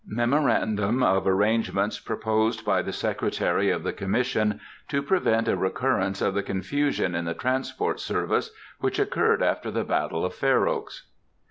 [0.11, 6.33] _Memorandum of Arrangements proposed by the Secretary of the Commission, to prevent a recurrence of
[6.33, 11.03] the confusion in the Transport Service which occurred after the Battle of Fair Oaks.